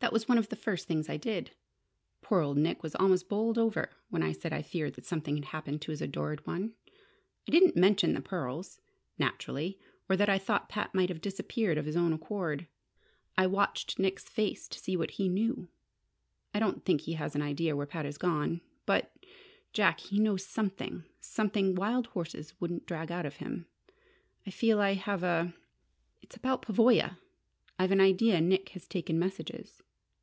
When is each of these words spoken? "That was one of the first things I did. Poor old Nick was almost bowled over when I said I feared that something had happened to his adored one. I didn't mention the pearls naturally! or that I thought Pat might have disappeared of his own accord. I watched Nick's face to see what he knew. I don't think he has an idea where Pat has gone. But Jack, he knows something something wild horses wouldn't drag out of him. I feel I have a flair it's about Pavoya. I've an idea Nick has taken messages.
"That 0.00 0.12
was 0.12 0.28
one 0.28 0.38
of 0.38 0.48
the 0.48 0.56
first 0.56 0.86
things 0.86 1.08
I 1.08 1.16
did. 1.16 1.50
Poor 2.22 2.40
old 2.40 2.56
Nick 2.56 2.82
was 2.84 2.94
almost 2.94 3.28
bowled 3.28 3.58
over 3.58 3.90
when 4.10 4.22
I 4.22 4.30
said 4.30 4.52
I 4.52 4.62
feared 4.62 4.94
that 4.94 5.04
something 5.04 5.34
had 5.36 5.46
happened 5.46 5.82
to 5.82 5.90
his 5.90 6.00
adored 6.00 6.46
one. 6.46 6.72
I 7.48 7.50
didn't 7.50 7.76
mention 7.76 8.14
the 8.14 8.22
pearls 8.22 8.80
naturally! 9.18 9.78
or 10.08 10.16
that 10.16 10.28
I 10.28 10.38
thought 10.38 10.68
Pat 10.68 10.94
might 10.94 11.08
have 11.08 11.20
disappeared 11.20 11.76
of 11.76 11.84
his 11.84 11.96
own 11.96 12.12
accord. 12.12 12.68
I 13.36 13.48
watched 13.48 13.98
Nick's 13.98 14.24
face 14.28 14.66
to 14.68 14.78
see 14.78 14.96
what 14.96 15.10
he 15.12 15.28
knew. 15.28 15.68
I 16.54 16.60
don't 16.60 16.84
think 16.84 17.02
he 17.02 17.14
has 17.14 17.34
an 17.34 17.42
idea 17.42 17.76
where 17.76 17.84
Pat 17.86 18.04
has 18.06 18.18
gone. 18.18 18.60
But 18.86 19.12
Jack, 19.72 19.98
he 19.98 20.20
knows 20.20 20.46
something 20.46 21.04
something 21.20 21.74
wild 21.74 22.06
horses 22.06 22.54
wouldn't 22.60 22.86
drag 22.86 23.10
out 23.10 23.26
of 23.26 23.38
him. 23.38 23.66
I 24.46 24.50
feel 24.50 24.80
I 24.80 24.94
have 24.94 25.22
a 25.24 25.52
flair 25.52 25.54
it's 26.22 26.36
about 26.36 26.62
Pavoya. 26.62 27.18
I've 27.80 27.92
an 27.92 28.00
idea 28.00 28.40
Nick 28.40 28.70
has 28.70 28.86
taken 28.86 29.18
messages. 29.18 29.82